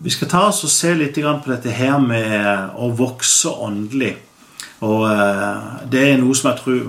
[0.00, 4.14] Vi skal ta oss og se litt på dette her med å vokse åndelig.
[4.86, 6.84] Og eh, Det er noe som jeg tror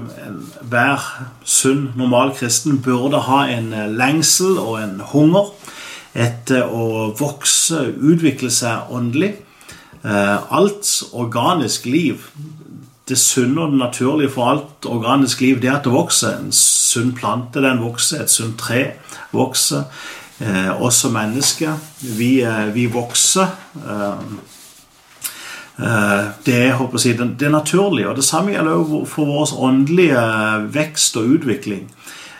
[0.69, 1.07] hver
[1.41, 5.49] sunn, normal kristen burde ha en eh, lengsel og en hunger
[6.13, 9.33] etter å vokse, utvikle seg åndelig.
[10.05, 12.29] Eh, alt organisk liv,
[13.09, 16.37] det sunne og det naturlige for alt organisk liv, det er at det vokser.
[16.37, 18.21] En sunn plante, den vokser.
[18.21, 18.83] Et sunt tre
[19.33, 19.89] vokser
[20.39, 21.77] eh, som mennesker.
[22.01, 23.47] Vi, eh, vi vokser.
[23.87, 24.13] Eh,
[25.79, 28.07] eh det, si, det, er naturlig.
[28.07, 30.25] Og det samme gjelder for vår åndelige
[30.73, 31.89] vekst og utvikling.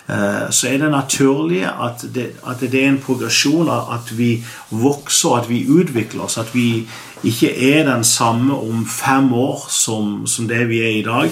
[0.09, 5.35] Eh, så er det naturlig at det, at det, er en progresjon, at vi vokser,
[5.37, 6.37] at vi utvikler oss.
[6.37, 6.87] At vi
[7.23, 11.29] ikke er den samme om fem år som, som det vi er i dag.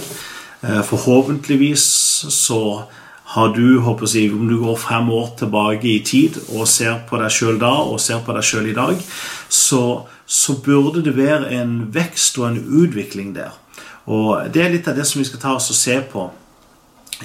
[0.63, 1.81] Eh, forhåpentligvis
[2.29, 2.83] så
[3.27, 7.19] har du, håper jeg, Om du går fem år tilbake i tid og ser på
[7.19, 8.95] deg sjøl da og ser på deg sjøl i dag,
[9.49, 13.51] så, så, burde det være en vekst og en utvikling der.
[14.07, 16.29] Og Det er litt av det som vi skal ta oss og se på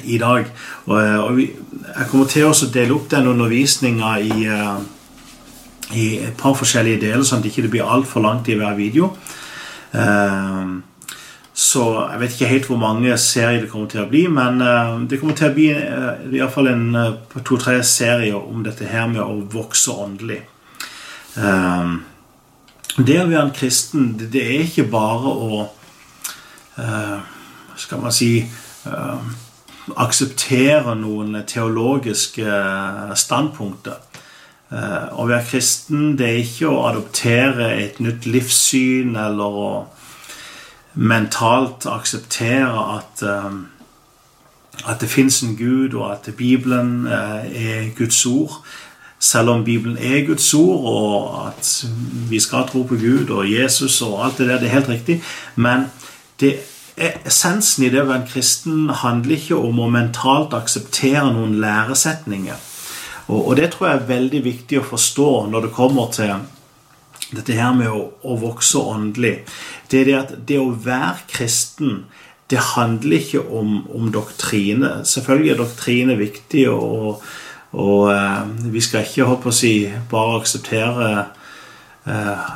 [0.03, 0.49] i dag.
[0.89, 1.53] Og, og vi,
[1.87, 4.83] Jeg kommer til å dele opp den undervisninga i, uh,
[5.95, 9.13] i et par forskjellige deler, sånn at det ikke blir altfor langt i hver video.
[9.95, 10.72] Uh,
[11.63, 14.97] så jeg vet ikke helt hvor mange serier det kommer til å bli, men uh,
[15.07, 18.89] det kommer til å bli uh, i hvert fall en uh, to-tre serier om dette
[18.91, 20.41] her med å vokse åndelig.
[22.93, 25.63] Det å være en kristen, det er ikke bare å
[27.81, 28.29] Skal man si
[29.97, 32.59] Akseptere noen teologiske
[33.17, 33.97] standpunkter.
[34.73, 39.73] Å være kristen, det er ikke å adoptere et nytt livssyn eller å
[40.95, 43.67] mentalt akseptere at, um,
[44.89, 48.65] at det fins en Gud, og at Bibelen uh, er Guds ord.
[49.19, 51.87] Selv om Bibelen er Guds ord, og at
[52.31, 55.23] vi skal tro på Gud og Jesus og alt det der, det er helt riktig.
[55.57, 55.87] Men
[56.41, 56.57] det,
[56.97, 62.59] essensen i det å være en kristen handler ikke om å mentalt akseptere noen læresetninger.
[63.29, 66.35] Og, og det tror jeg er veldig viktig å forstå når det kommer til
[67.37, 69.39] dette her med å, å, vokse åndelig,
[69.91, 72.05] det er det at det å være kristen
[72.53, 74.99] det handler ikke om, om doktrine.
[75.09, 77.23] Selvfølgelig er doktrine viktig, og,
[77.73, 78.43] og eh,
[78.75, 81.09] vi skal ikke håpe å si, bare akseptere
[82.05, 82.51] eh,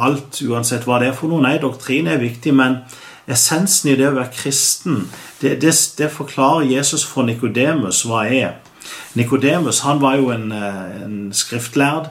[0.00, 1.44] alt, uansett hva det er for noe.
[1.44, 2.80] Nei, doktrine er viktig, men
[3.28, 5.04] essensen i det å være kristen,
[5.42, 8.56] det, det, det forklarer Jesus for Nikodemus hva er.
[9.18, 12.08] Nikodemus var jo en, eh, en skriftlærd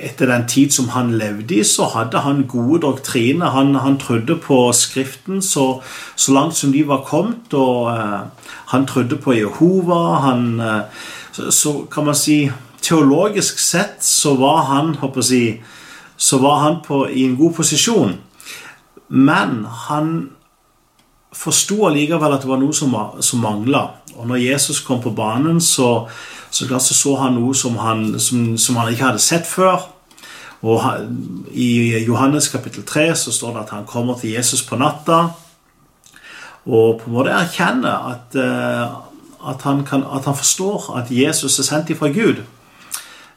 [0.00, 3.52] etter den tid som han levde i, så hadde han gode doktriner.
[3.54, 5.82] Han, han trodde på Skriften så,
[6.16, 10.00] så, langt som de var kommet, og uh, han trodde på Jehova.
[10.26, 12.42] Han, uh, så, så, kan man si
[12.80, 14.94] Teologisk sett så var han,
[15.28, 15.60] jeg,
[16.16, 18.14] så var han på, i en god posisjon.
[19.08, 20.30] Men han
[21.32, 23.82] forsto allikevel at det var noe som, som mangla.
[24.20, 26.08] Og når Jesus kom på banen, så
[26.50, 29.86] så, så, så han noe som han, som, som han, ikke hadde sett før.
[30.66, 30.82] Og
[31.56, 35.30] I Johannes kapittel 3 så står det at han kommer til Jesus på natta
[36.68, 38.82] og på en måte erkjenner at, eh,
[39.48, 42.42] at, han, kan, at han forstår at Jesus er sendt ifra Gud.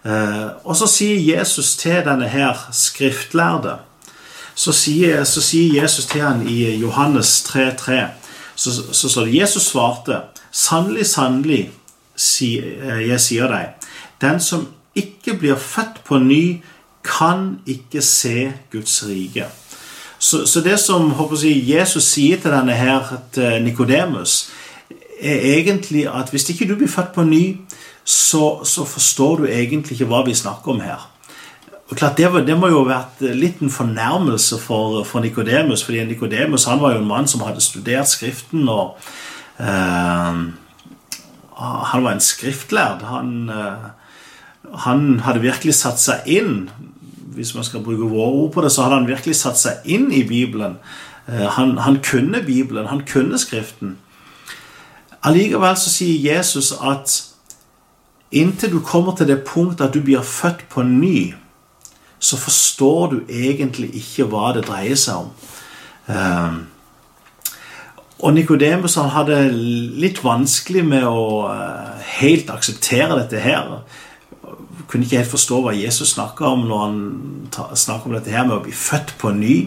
[0.03, 3.77] Eh, og så sier Jesus til denne her skriftlærde
[4.53, 8.03] så sier, så sier Jesus til han i Johannes 3,3
[8.55, 10.19] så, så står Jesus svarte
[10.53, 11.63] Sannelig, sannelig,
[12.13, 13.89] Eh, jeg sier deg,
[14.21, 16.61] den som ikke blir født på ny,
[17.03, 19.47] kan ikke se Guds rike.
[20.19, 21.09] Så, så det som
[21.41, 23.09] jeg, Jesus sier til denne her
[23.59, 24.51] Nikodemus,
[25.19, 27.57] er egentlig at hvis ikke du blir født på ny,
[28.05, 31.09] så, så forstår du egentlig ikke hva vi snakker om her.
[31.89, 36.05] Og klart, det, det, må jo ha vært litt en fornærmelse for, for Nikodemus, fordi
[36.07, 38.69] Nikodemus var jo en mann som hadde studert Skriften.
[38.69, 38.95] og
[41.93, 43.03] han var en skriftlærd.
[43.03, 43.89] Han, eh,
[44.73, 46.69] han, hadde virkelig satt seg inn
[47.33, 50.11] Hvis man skal bruke våre ord på det, så hadde han virkelig satt seg inn
[50.13, 50.75] i Bibelen.
[51.27, 53.97] Eh, han, han kunne Bibelen, han kunne Skriften.
[55.23, 57.15] Allikevel så sier Jesus at
[58.31, 61.33] inntil du kommer til det punkt at du blir født på ny,
[62.19, 66.63] så forstår du egentlig ikke hva det dreier seg om.
[68.23, 73.81] Og Nikodemus hadde litt vanskelig med å eh, helt akseptere dette her.
[74.87, 77.01] Kunne ikke helt forstå hva Jesus snakka om når han
[77.75, 79.57] snakker om dette her med å bli født på ny.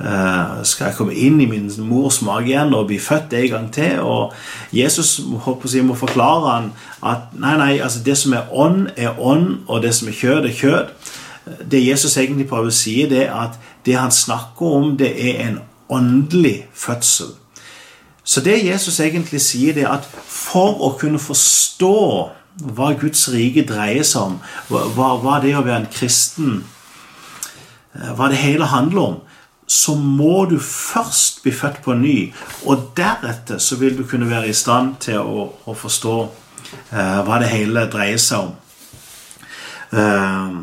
[0.00, 3.66] Uh, skal jeg komme inn i min mors mage igjen og bli født en gang
[3.74, 3.98] til?
[4.00, 4.32] Og
[4.72, 6.70] Jesus jeg, må forklare han
[7.04, 10.48] at nei, nei, altså det som er ånd, er ånd, og det som er kjød,
[10.48, 11.12] er kjød.
[11.68, 15.44] det Jesus egentlig prøver å si, det er at det han snakker om, det er
[15.50, 15.60] en
[15.92, 17.34] åndelig fødsel.
[18.30, 21.96] Så det Jesus egentlig sier, det er at for å kunne forstå
[22.76, 24.36] hva Guds rike dreier seg om,
[24.70, 26.60] hva, hva det å være en kristen
[27.96, 29.18] eh, Hva det hele handler om,
[29.70, 32.16] så må du først bli født på ny.
[32.66, 37.38] Og deretter så vil du kunne være i stand til å, å forstå eh, hva
[37.42, 38.54] det hele dreier seg om.
[39.94, 40.60] Eh,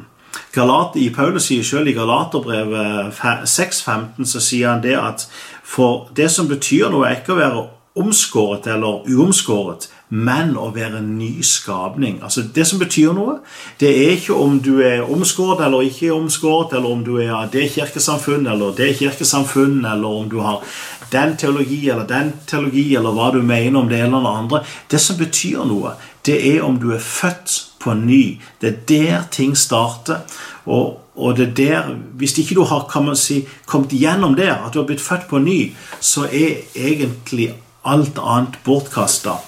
[0.53, 3.13] Galat, I Paulus sier selv i Galaterbrevet
[3.45, 5.27] 6,15 så sier han det at
[5.67, 7.65] for det som betyr noe, er ikke å være
[7.97, 12.21] omskåret eller uomskåret, men å være en ny skapning.
[12.23, 13.39] Altså Det som betyr noe,
[13.81, 17.51] det er ikke om du er omskåret eller ikke omskåret, eller om du er av
[17.51, 20.63] det kirkesamfunn eller det kirkesamfunn, eller om du har
[21.11, 24.63] den teologi eller den teologi, eller hva du mener om det eller det andre.
[24.91, 28.37] Det som betyr noe, det er om du er født på ny.
[28.61, 30.23] Det er der ting starter.
[30.67, 34.53] Og, og det er der, Hvis ikke du har kan man si, kommet igjennom der,
[34.53, 37.53] at du har blitt født på ny, så er egentlig
[37.85, 39.39] alt annet bortkasta.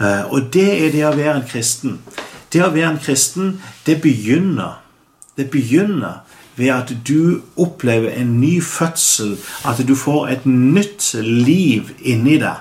[0.00, 1.98] Eh, og det er det å være en kristen.
[2.52, 4.78] Det å være en kristen, det begynner
[5.36, 6.18] Det begynner
[6.56, 12.60] ved at du opplever en ny fødsel, at du får et nytt liv inni deg.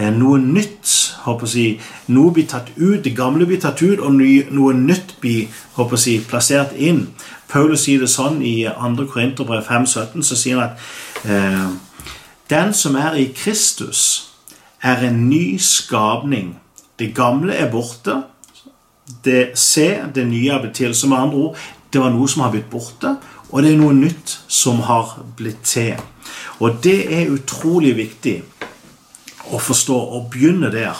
[0.00, 0.88] Eh, noe nytt
[1.26, 5.50] håper jeg, Noe blir tatt ut, det gamle blir tatt ut, og noe nytt blir
[5.76, 7.10] håper jeg, plassert inn.
[7.50, 9.06] Paulus sier det sånn i 2.
[9.10, 10.24] Korinterbrev 5,17.
[10.24, 11.68] Så sier han at eh,
[12.50, 14.30] den som er i Kristus,
[14.80, 16.54] er en ny skapning.
[16.96, 18.22] Det gamle er borte.
[19.24, 20.94] Det Se, det nye er blitt til.
[20.96, 21.60] Som andre ord,
[21.92, 23.18] det var noe som har blitt borte,
[23.50, 26.00] og det er noe nytt som har blitt til.
[26.62, 28.38] Og det er utrolig viktig
[29.50, 30.98] å forstå og begynne der.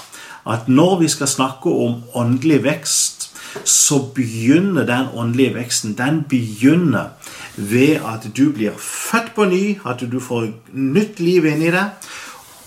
[0.49, 3.31] At når vi skal snakke om åndelig vekst,
[3.64, 7.17] så begynner den åndelige veksten den begynner
[7.56, 12.11] ved at du blir født på ny, at du får nytt liv inni deg.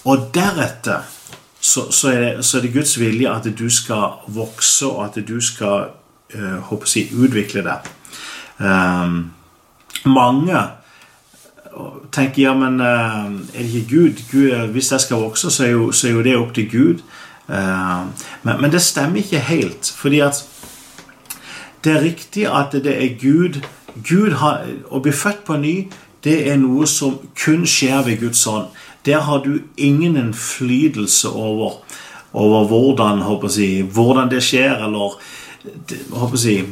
[0.04, 1.08] Og deretter
[1.64, 5.28] så, så, er det, så, er det, Guds vilje at du skal vokse, og at
[5.28, 5.94] du skal
[6.36, 7.88] øh, håper jeg, utvikle deg.
[8.60, 9.32] Um,
[10.06, 10.60] mange
[12.12, 14.24] tenker ja, men uh, er det ikke Gud?
[14.31, 17.04] Gud hvis jeg skal vokse, så er jo, så er jo det opp til Gud.
[17.48, 18.10] Uh,
[18.44, 19.94] men, men, det stemmer ikke helt.
[19.98, 20.46] fordi at
[21.84, 23.62] det er riktig at det er Gud
[24.10, 25.75] Gud har, Å bli født på ny,
[26.24, 28.72] det er noe som kun skjer ved Guds ånd.
[29.06, 31.81] Der har du ingen innflytelse over,
[32.31, 33.20] over hvordan,
[33.60, 35.20] jeg, hvordan, det skjer, eller
[36.46, 36.66] jeg,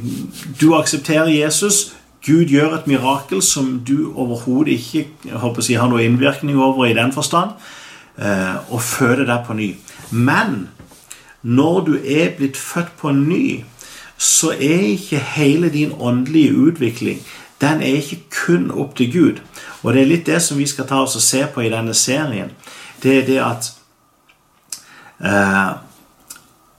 [0.61, 1.91] Du aksepterer Jesus.
[2.25, 7.13] Gud gjør et mirakel som du overhodet ikke jeg, har noen innvirkning over i den
[7.13, 7.55] forstand,
[8.17, 9.69] eh, og føder deg på ny.
[10.11, 10.69] Men
[11.41, 13.63] når du er blitt født på ny,
[14.21, 17.23] så er ikke hele din åndelige utvikling
[17.61, 19.41] den er ikke kun opp til Gud.
[19.83, 21.93] Og det er litt det som vi skal ta oss og se på i denne
[21.97, 22.49] serien.
[23.03, 23.69] Det er det at
[25.21, 25.71] eh,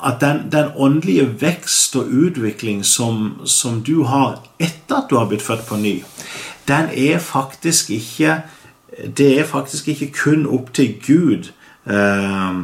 [0.04, 5.28] at den, den, åndelige vekst og utvikling som, som, du har etter at du har
[5.30, 6.02] blitt født på ny,
[6.68, 8.42] den er faktisk ikke
[9.16, 11.48] Det er faktisk ikke kun opp til Gud
[11.88, 12.58] eh,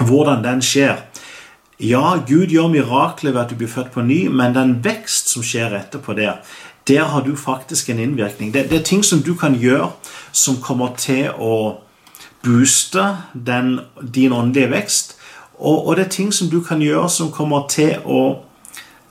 [0.00, 1.02] hvordan den skjer.
[1.78, 5.44] Ja, Gud gjør mirakler ved at du blir født på ny, men den vekst som
[5.44, 6.40] skjer etterpå der,
[6.88, 8.54] der har du faktisk en innvirkning.
[8.54, 9.90] Det, det er ting som du kan gjøre
[10.32, 11.84] som kommer til å
[12.42, 15.17] booste den, din åndelige vekst.
[15.58, 18.20] Og, og, det er ting som du kan gjøre som kommer til å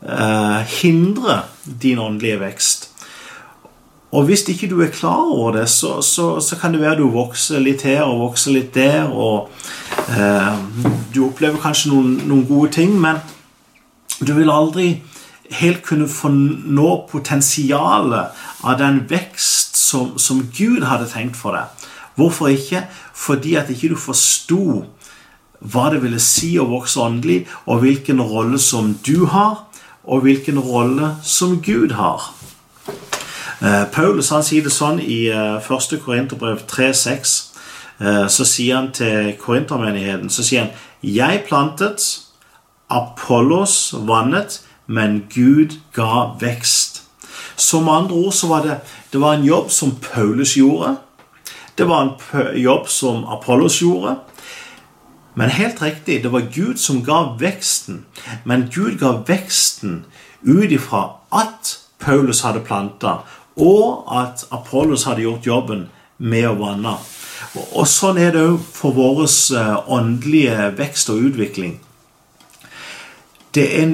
[0.01, 2.87] eh, hindre din åndelige vekst.
[4.15, 7.09] Og hvis ikke du er klar over det, så, så, så kan det være du
[7.11, 9.11] vokser litt her og vokser litt der.
[9.11, 9.49] og
[10.15, 10.55] eh,
[11.13, 13.19] Du opplever kanskje noen, noen, gode ting, men
[14.23, 15.01] du vil aldri
[15.59, 21.87] helt kunne få nå potensialet av den vekst som, som, Gud hadde tenkt for deg.
[22.17, 22.85] Hvorfor ikke?
[23.13, 24.85] Fordi at ikke du forsto
[25.59, 29.63] hva det ville si å vokse åndelig, og hvilken rolle som du har,
[30.07, 32.31] og hvilken rolle som Gud har.
[33.61, 35.97] Eh, Paulus han sier det sånn i 1.
[35.97, 37.37] Eh, Korinterbrev 3,6.
[37.99, 40.71] Eh, så sier han til korintermenigheten så sier han,
[41.01, 42.21] 'Jeg plantet,
[42.89, 47.01] Apollos vannet, men Gud ga vekst'.
[47.55, 48.79] Som andre ord så var det,
[49.11, 50.97] det var en jobb som Paulus gjorde.
[51.77, 54.15] Det var en jobb som Apollos gjorde.
[55.37, 58.05] Men helt riktig, det var Gud som ga veksten.
[58.43, 60.05] Men Gud ga veksten
[60.41, 63.19] ut ifra at Paulus hadde planta,
[63.57, 65.83] og at Apollos hadde gjort jobben
[66.17, 66.95] med å vanne.
[67.77, 71.77] Og Sånn er det òg for vår eh, åndelige vekst og utvikling.
[73.53, 73.93] Det er,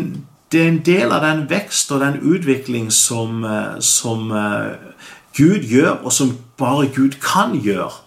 [0.51, 3.43] det er en del av den vekst og den utvikling som,
[3.79, 4.31] som
[5.35, 8.02] Gud gjør, og som bare Gud kan gjøre.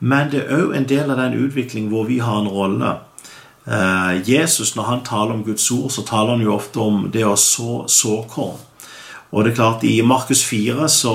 [0.00, 2.96] Men det er òg en del av den utvikling hvor vi har en rolle.
[4.26, 7.32] Jesus, når han taler om Guds ord, så taler han jo ofte om det å
[7.40, 8.60] så såkorn.
[9.32, 11.14] Og det er klart, I Markus 4 så,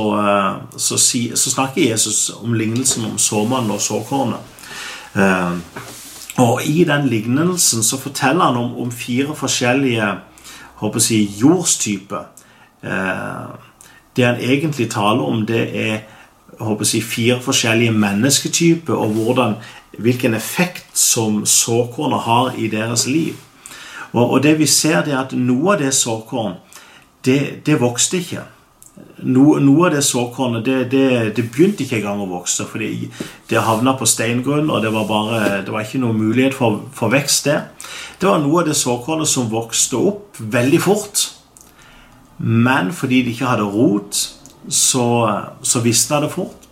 [0.75, 4.43] så, så snakker Jesus om lignelsen om såmannen og såkornet.
[6.41, 10.11] Og i den lignelsen så forteller han om, om fire forskjellige
[10.81, 12.29] håper jeg, jordstyper.
[12.83, 13.49] Eh,
[14.15, 15.99] det han egentlig taler om, det er
[16.61, 19.55] håper jeg, fire forskjellige mennesketyper, og hvordan,
[19.97, 23.35] hvilken effekt som såkornet har i deres liv.
[24.11, 26.57] Og, og, det vi ser, det er at noe av det såkorn,
[27.25, 28.43] det, det vokste ikke
[29.23, 31.05] no, noe av det såkornet det, det,
[31.37, 32.65] det, begynte ikke engang å vokse.
[32.69, 33.09] fordi
[33.49, 37.13] det havna på steingrunn, og det var, bare, det var ikke noen mulighet for, for,
[37.13, 37.69] vekst der.
[38.19, 41.27] Det var noe av det såkornet som vokste opp veldig fort.
[42.41, 44.21] Men fordi det ikke hadde rot,
[44.67, 45.05] så,
[45.61, 46.67] så visna det fort.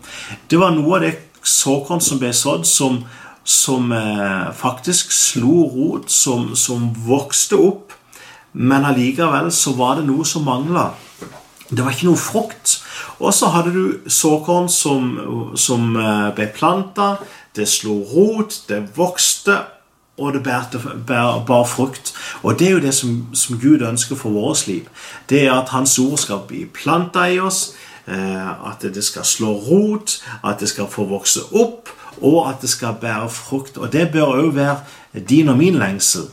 [0.47, 1.15] Det var noe av det
[1.45, 3.01] såkorn som ble sådd, som,
[3.43, 7.95] som eh, faktisk slo rot, som, som vokste opp.
[8.51, 10.89] Men allikevel så var det noe som mangla.
[11.69, 12.79] Det var ikke noe frukt.
[13.21, 15.11] Og så hadde du såkorn som,
[15.57, 17.15] som eh, ble planta.
[17.55, 19.59] Det slo rot, det vokste,
[20.19, 22.13] og det bærer, bær, bar frukt.
[22.43, 24.87] Og det er jo det som, som, Gud ønsker for vårt liv.
[25.29, 27.73] Det er at Hans ord skal bli planta i oss.
[28.07, 31.89] Eh, at det skal slå rot, at det skal få vokse opp,
[32.21, 33.77] og at det skal bære frukt.
[33.77, 36.29] Og det bør òg være din og min lengsel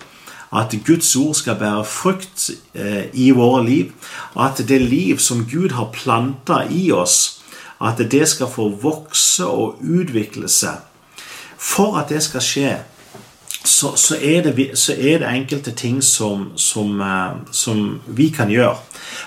[0.57, 3.93] at Guds ord skal bære frukt eh, i våre liv.
[4.38, 7.43] At det liv som Gud har planta i oss,
[7.83, 10.81] at det skal få vokse og utvikle seg.
[11.59, 12.71] For at det skal skje,
[13.66, 18.50] så, så, er, det, så er, det, enkelte ting som, som, eh, som, vi kan
[18.50, 18.76] gjøre.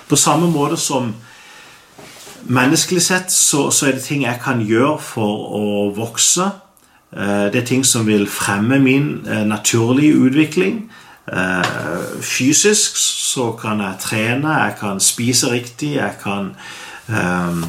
[0.08, 1.14] På samme måte som
[2.42, 5.66] menneskelig sett så, så er det ting jeg kan gjøre for å
[5.96, 6.50] vokse.
[7.12, 9.12] Eh, det er ting som vil fremme min
[9.46, 10.90] naturlige utvikling.
[11.32, 11.62] Eh,
[12.22, 16.56] fysisk så kan jeg trene, jeg kan spise riktig, jeg kan
[17.08, 17.64] um,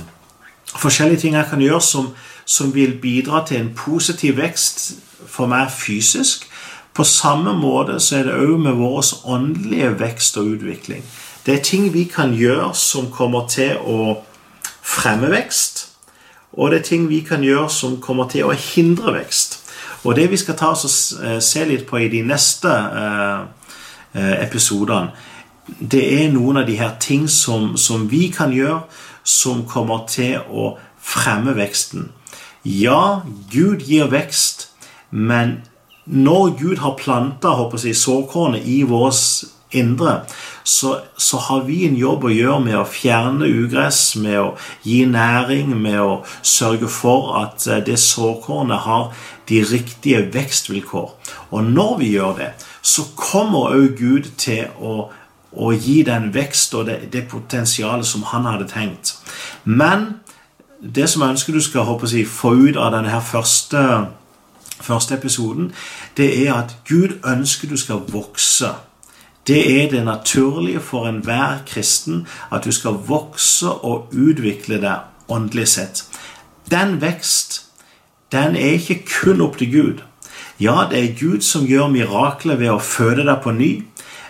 [0.72, 2.06] Forskjellige ting jeg kan gjøre som,
[2.46, 4.94] som, vil bidra til en positiv vekst
[5.28, 6.48] for meg fysisk.
[6.94, 11.06] På samme måte så er det òg med vår åndelige vekst og utvikling.
[11.46, 14.20] Det er ting vi kan gjøre som kommer til å
[14.82, 15.88] fremme vekst,
[16.54, 19.58] og det er ting vi kan gjøre som kommer til å hindre vekst.
[20.04, 23.42] Og det vi skal ta oss og eh, se litt på i de neste eh,
[24.18, 25.14] eh, episodene,
[25.80, 28.82] det er noen av de her ting som, som vi kan gjøre,
[29.24, 32.10] som kommer til å fremme veksten.
[32.66, 33.22] Ja,
[33.54, 34.68] Gud gir vekst,
[35.10, 35.62] men
[36.06, 37.54] når Gud har planta
[37.94, 40.22] såkornet i vårt indre,
[40.64, 44.48] så, så, har vi en jobb å gjøre med å fjerne ugress, med å
[44.84, 49.12] gi næring, med å sørge for at det såkornet har
[49.50, 51.10] de riktige vekstvilkår.
[51.52, 55.10] Og når vi gjør det, så kommer òg Gud til å,
[55.52, 59.16] å, gi den vekst og det, det potensialet som han hadde tenkt.
[59.64, 60.22] Men
[60.82, 63.82] det som jeg ønsker du skal jeg, få ut av denne første,
[64.82, 65.72] første episoden,
[66.18, 68.74] det er at Gud ønsker du skal vokse.
[69.48, 75.68] Det er det naturlige for enhver kristen at du skal vokse og utvikle deg åndelig
[75.68, 76.06] sett.
[76.72, 77.66] Den vekst
[78.32, 80.04] den er ikke kun opp til Gud.
[80.60, 83.72] Ja, det er Gud som gjør mirakler ved å føde deg på ny,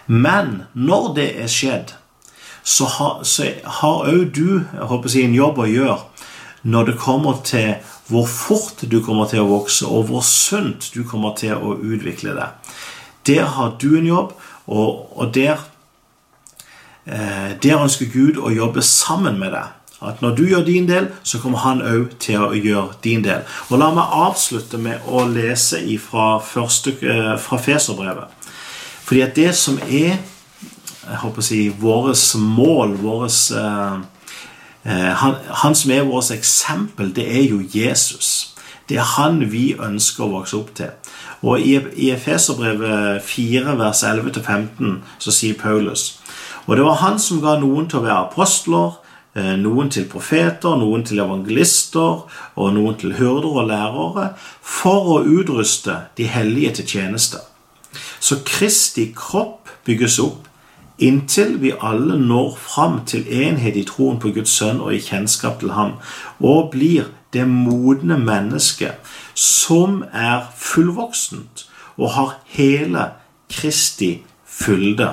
[0.07, 1.93] men når det er skjedd,
[2.63, 5.99] så har òg du jeg håper si, en jobb å gjøre
[6.63, 7.75] når det kommer til
[8.11, 12.35] hvor fort du kommer til å vokse, og hvor sunt du kommer til å utvikle
[12.37, 12.73] deg.
[13.27, 14.33] Der har du en jobb,
[14.67, 15.61] og, og der,
[17.05, 19.77] eh, der ønsker Gud å jobbe sammen med deg.
[20.01, 23.43] At når du gjør din del, så kommer han òg til å gjøre din del.
[23.69, 28.37] Og La meg avslutte med å lese fra, første, eh, fra Feserbrevet.
[29.05, 30.17] Fordi at det som er
[31.01, 34.01] jeg håper å si, vårt mål, vårt eh,
[34.85, 38.55] han, han, som er vårt eksempel, det er jo Jesus.
[38.89, 40.89] Det er han vi ønsker å vokse opp til.
[41.45, 46.19] Og I, i Efeserbrevet 4, vers 11-15 så sier Paulus
[46.65, 48.97] Og det var han som ga noen til å være apostler,
[49.31, 52.25] Eh, noen til profeter, noen til evangelister
[52.59, 54.25] og noen til hyrder og lærere,
[54.59, 57.39] for å utruste de hellige til tjeneste.
[58.19, 60.50] Så Kristi kropp bygges opp
[61.01, 65.59] inntil vi alle når fram til enhet i troen på Guds sønn og i kjennskap
[65.59, 65.97] til ham,
[66.39, 71.65] og blir det modne mennesket som er fullvoksent
[71.97, 73.09] og har hele
[73.51, 75.09] Kristi fylde.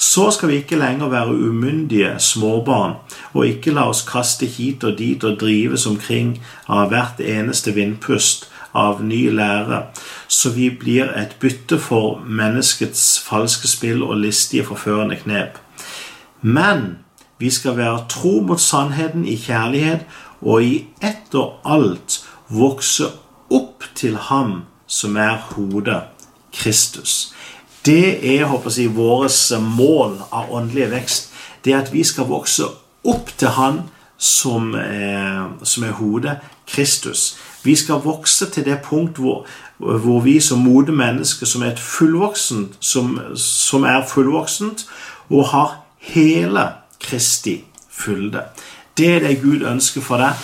[0.00, 2.94] Så skal vi ikke lenger være umyndige småbarn
[3.32, 6.38] og ikke la oss kaste hit og dit og drives omkring
[6.68, 9.82] av hvert eneste vindpust av ny lære,
[10.28, 15.58] så vi blir et bytte for menneskets falske spill og listige, forførende knep.
[16.40, 16.98] Men
[17.38, 20.06] vi skal være tro mot sannheten i kjærlighet
[20.40, 23.08] og i ett og alt vokse
[23.50, 26.02] opp til Ham som er hodet,
[26.52, 27.32] Kristus.
[27.86, 31.30] Det er håper jeg, vårt mål av åndelig vekst.
[31.64, 32.66] Det er at vi skal vokse
[33.04, 33.82] opp til Han
[34.20, 36.36] som er, som er hodet,
[36.68, 37.38] Kristus.
[37.62, 39.46] Vi skal vokse til det punkt hvor,
[39.78, 44.86] hvor vi som modne mennesker, som er, fullvoksent, som, som er fullvoksent
[45.30, 46.66] og har hele
[47.00, 48.44] Kristi fylde.
[48.96, 50.36] Det er det Gud ønsker for deg.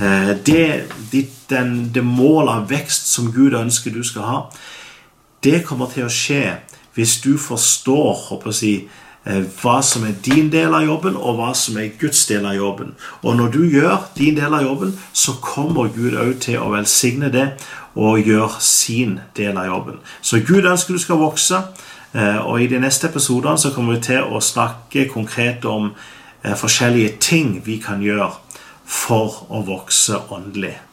[0.00, 0.64] Eh, det,
[1.12, 4.40] det, den, det mål av vekst som Gud ønsker du skal ha,
[5.44, 6.58] det kommer til å skje
[6.94, 8.88] hvis du forstår håper jeg,
[9.24, 12.94] hva som er din del av jobben, og hva som er Guds del av jobben.
[13.22, 17.28] Og når du gjør din del av jobben, så kommer Gud òg til å velsigne
[17.32, 17.50] det
[17.94, 20.00] og gjøre sin del av jobben.
[20.22, 21.62] Så Gud ønsker du skal vokse.
[22.12, 25.92] Eh, og i de neste episodene kommer vi til å snakke konkret om
[26.40, 28.32] forskjellige ting vi kan gjøre
[28.88, 30.89] for å vokse åndelig.